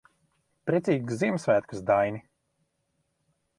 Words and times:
Priecīgus 0.69 1.19
Ziemassvētkus, 1.19 1.85
Daini. 1.91 2.25